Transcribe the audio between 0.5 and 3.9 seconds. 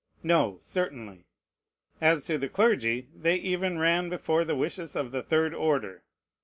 certainly. As to the clergy, they even